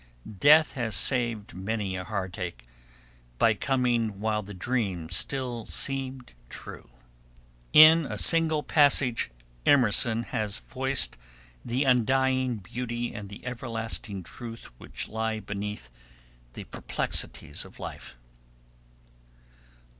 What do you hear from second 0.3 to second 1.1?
Death has